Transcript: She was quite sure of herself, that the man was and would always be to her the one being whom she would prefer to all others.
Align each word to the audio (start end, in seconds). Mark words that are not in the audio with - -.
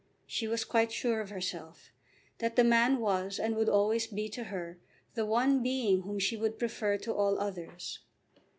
She 0.25 0.47
was 0.47 0.63
quite 0.65 0.91
sure 0.91 1.21
of 1.21 1.29
herself, 1.29 1.91
that 2.39 2.55
the 2.55 2.63
man 2.63 2.97
was 2.99 3.37
and 3.37 3.55
would 3.55 3.69
always 3.69 4.07
be 4.07 4.29
to 4.29 4.45
her 4.45 4.79
the 5.13 5.27
one 5.27 5.61
being 5.61 6.01
whom 6.01 6.17
she 6.17 6.35
would 6.35 6.57
prefer 6.57 6.97
to 6.97 7.13
all 7.13 7.37
others. 7.39 7.99